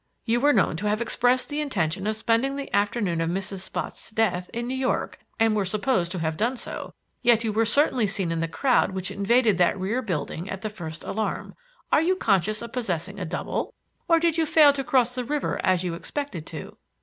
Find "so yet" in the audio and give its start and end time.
6.57-7.43